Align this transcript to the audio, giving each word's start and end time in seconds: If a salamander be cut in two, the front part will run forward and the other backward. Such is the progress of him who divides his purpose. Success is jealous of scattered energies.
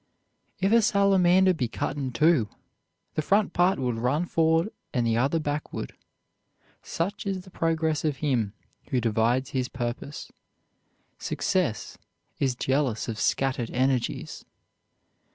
If 0.59 0.71
a 0.71 0.81
salamander 0.81 1.53
be 1.53 1.67
cut 1.67 1.95
in 1.95 2.11
two, 2.11 2.49
the 3.13 3.21
front 3.21 3.53
part 3.53 3.77
will 3.77 3.93
run 3.93 4.25
forward 4.25 4.69
and 4.91 5.05
the 5.05 5.15
other 5.17 5.37
backward. 5.37 5.93
Such 6.81 7.27
is 7.27 7.41
the 7.43 7.51
progress 7.51 8.03
of 8.03 8.17
him 8.17 8.53
who 8.89 8.99
divides 8.99 9.51
his 9.51 9.69
purpose. 9.69 10.31
Success 11.19 11.99
is 12.39 12.55
jealous 12.55 13.07
of 13.07 13.19
scattered 13.19 13.69
energies. 13.69 14.43